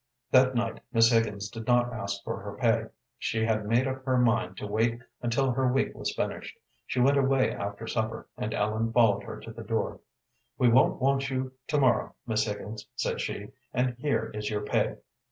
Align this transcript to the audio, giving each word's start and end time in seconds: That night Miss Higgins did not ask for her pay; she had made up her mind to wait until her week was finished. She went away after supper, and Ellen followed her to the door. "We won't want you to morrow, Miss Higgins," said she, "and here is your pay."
That 0.31 0.55
night 0.55 0.81
Miss 0.91 1.11
Higgins 1.11 1.47
did 1.47 1.67
not 1.67 1.93
ask 1.93 2.23
for 2.23 2.39
her 2.39 2.57
pay; 2.57 2.85
she 3.19 3.45
had 3.45 3.67
made 3.67 3.87
up 3.87 4.03
her 4.03 4.17
mind 4.17 4.57
to 4.57 4.65
wait 4.65 4.99
until 5.21 5.51
her 5.51 5.71
week 5.71 5.93
was 5.95 6.11
finished. 6.15 6.57
She 6.87 6.99
went 6.99 7.17
away 7.19 7.51
after 7.51 7.85
supper, 7.85 8.27
and 8.35 8.51
Ellen 8.51 8.91
followed 8.91 9.21
her 9.25 9.39
to 9.41 9.51
the 9.51 9.61
door. 9.63 9.99
"We 10.57 10.69
won't 10.69 10.99
want 10.99 11.29
you 11.29 11.51
to 11.67 11.77
morrow, 11.77 12.15
Miss 12.25 12.45
Higgins," 12.45 12.87
said 12.95 13.21
she, 13.21 13.49
"and 13.75 13.93
here 13.99 14.31
is 14.33 14.49
your 14.49 14.61
pay." 14.61 14.95